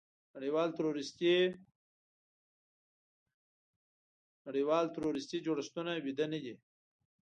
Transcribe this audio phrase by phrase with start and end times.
[4.45, 6.53] نړیوال تروریستي جوړښتونه ویده نه دي.